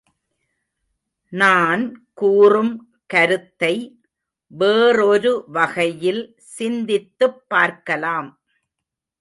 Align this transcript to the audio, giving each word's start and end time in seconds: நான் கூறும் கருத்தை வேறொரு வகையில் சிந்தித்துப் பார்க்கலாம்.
நான் 1.29 2.07
கூறும் 2.13 2.99
கருத்தை 3.05 4.01
வேறொரு 4.47 5.43
வகையில் 5.47 6.35
சிந்தித்துப் 6.37 7.49
பார்க்கலாம். 7.49 8.41